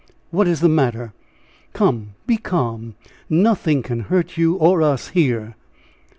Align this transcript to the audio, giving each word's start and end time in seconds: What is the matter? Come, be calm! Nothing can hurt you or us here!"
What 0.31 0.47
is 0.47 0.61
the 0.61 0.67
matter? 0.67 1.13
Come, 1.73 2.15
be 2.25 2.37
calm! 2.37 2.95
Nothing 3.29 3.83
can 3.83 3.99
hurt 4.09 4.35
you 4.35 4.55
or 4.55 4.81
us 4.81 5.09
here!" 5.09 5.55